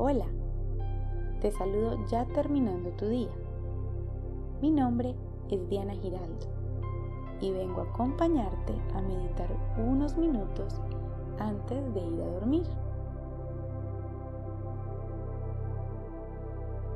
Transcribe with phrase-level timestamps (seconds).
[0.00, 0.26] Hola,
[1.40, 3.32] te saludo ya terminando tu día.
[4.62, 5.16] Mi nombre
[5.50, 6.46] es Diana Giraldo
[7.40, 10.80] y vengo a acompañarte a meditar unos minutos
[11.40, 12.66] antes de ir a dormir.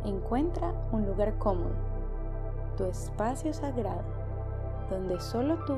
[0.05, 1.75] Encuentra un lugar cómodo,
[2.77, 4.05] tu espacio sagrado,
[4.91, 5.75] donde solo tú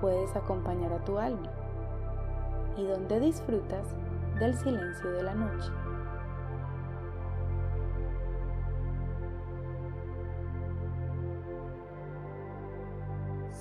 [0.00, 1.50] puedes acompañar a tu alma
[2.78, 3.94] y donde disfrutas
[4.38, 5.70] del silencio de la noche.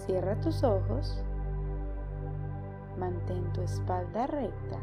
[0.10, 1.24] Cierra tus ojos,
[2.98, 4.80] mantén tu espalda recta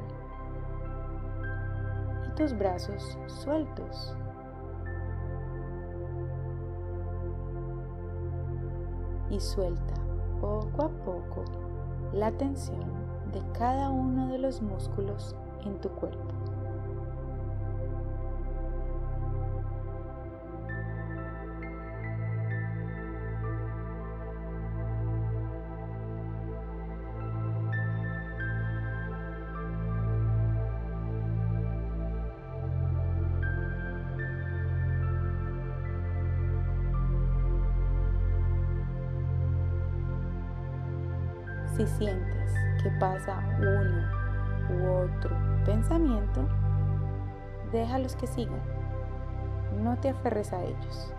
[2.28, 4.14] y tus brazos sueltos.
[9.28, 9.94] Y suelta
[10.40, 11.42] poco a poco
[12.12, 12.86] la tensión
[13.32, 16.55] de cada uno de los músculos en tu cuerpo.
[41.76, 44.08] Si sientes que pasa uno
[44.70, 46.48] u otro pensamiento,
[47.70, 48.62] déjalos que sigan.
[49.82, 51.12] No te aferres a ellos.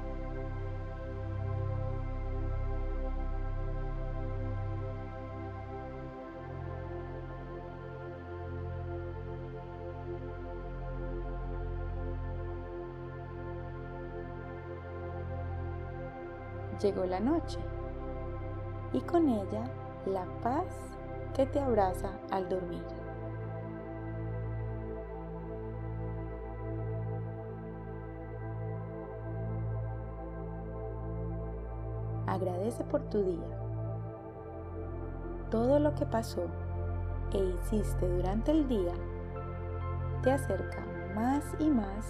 [16.81, 17.59] Llegó la noche
[18.91, 19.63] y con ella
[20.07, 20.65] la paz
[21.35, 22.83] que te abraza al dormir.
[32.25, 33.59] Agradece por tu día.
[35.49, 36.45] Todo lo que pasó
[37.33, 38.93] e hiciste durante el día
[40.21, 40.85] te acerca
[41.15, 42.05] más y más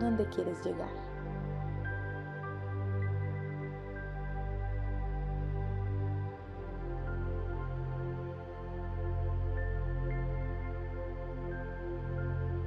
[0.00, 1.05] donde quieres llegar.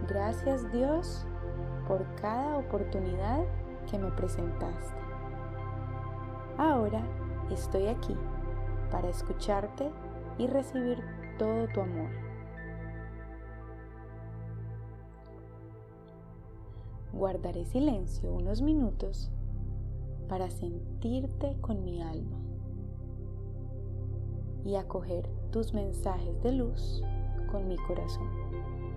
[0.10, 1.24] Gracias Dios
[1.88, 3.44] por cada oportunidad
[3.90, 4.98] que me presentaste.
[6.58, 7.04] Ahora
[7.52, 8.16] estoy aquí
[8.90, 9.92] para escucharte
[10.40, 10.98] y recibir
[11.38, 12.10] todo tu amor.
[17.14, 19.32] Guardaré silencio unos minutos
[20.28, 22.40] para sentirte con mi alma
[24.66, 27.04] y acoger tus mensajes de luz
[27.52, 28.89] con mi corazón.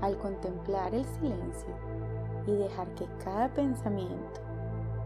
[0.00, 1.74] Al contemplar el silencio
[2.46, 4.40] y dejar que cada pensamiento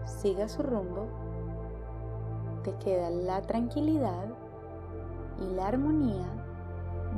[0.04, 1.06] siga su rumbo,
[2.62, 4.26] te queda la tranquilidad
[5.40, 6.26] y la armonía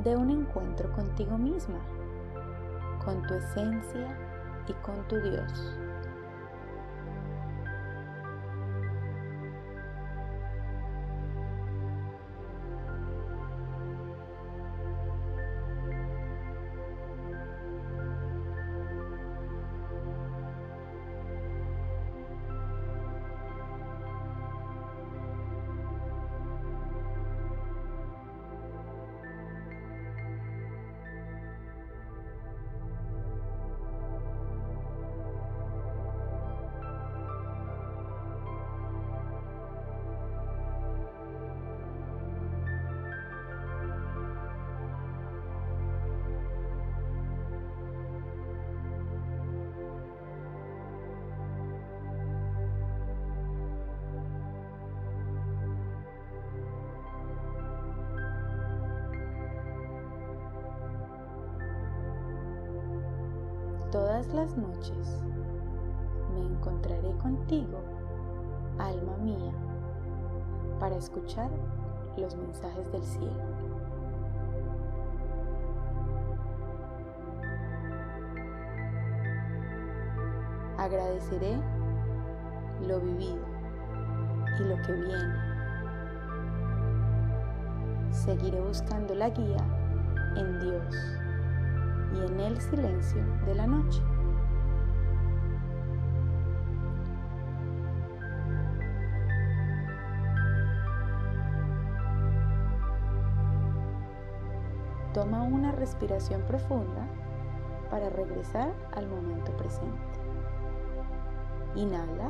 [0.03, 1.79] de un encuentro contigo misma,
[3.03, 4.17] con tu esencia
[4.67, 5.84] y con tu Dios.
[63.95, 65.23] Todas las noches
[66.33, 67.79] me encontraré contigo,
[68.77, 69.53] alma mía,
[70.81, 71.49] para escuchar
[72.17, 73.41] los mensajes del cielo.
[80.77, 81.55] Agradeceré
[82.85, 83.45] lo vivido
[84.59, 85.35] y lo que viene.
[88.11, 89.65] Seguiré buscando la guía
[90.35, 91.24] en Dios
[92.15, 94.01] y en el silencio de la noche.
[105.13, 107.07] Toma una respiración profunda
[107.89, 110.19] para regresar al momento presente.
[111.75, 112.29] Inhala.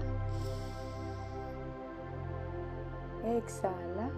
[3.24, 4.10] Exhala.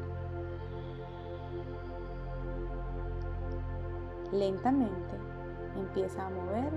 [4.34, 5.37] Lentamente
[5.78, 6.72] Empieza a mover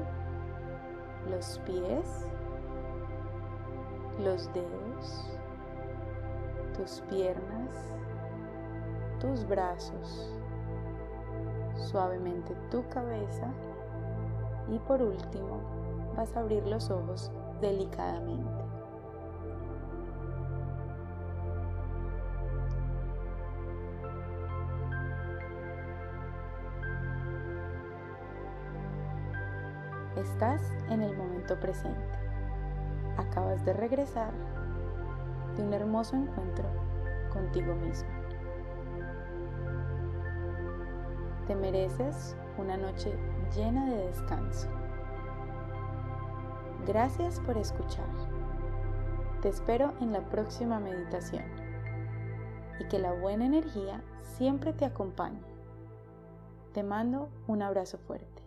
[1.29, 2.27] los pies,
[4.23, 5.39] los dedos,
[6.77, 7.95] tus piernas,
[9.19, 10.35] tus brazos,
[11.75, 13.49] suavemente tu cabeza
[14.69, 15.61] y por último
[16.17, 17.31] vas a abrir los ojos
[17.61, 18.60] delicadamente.
[30.21, 32.15] Estás en el momento presente.
[33.17, 34.31] Acabas de regresar
[35.57, 36.69] de un hermoso encuentro
[37.33, 38.11] contigo mismo.
[41.47, 43.15] Te mereces una noche
[43.57, 44.69] llena de descanso.
[46.87, 48.05] Gracias por escuchar.
[49.41, 51.45] Te espero en la próxima meditación
[52.79, 54.03] y que la buena energía
[54.37, 55.41] siempre te acompañe.
[56.75, 58.40] Te mando un abrazo fuerte.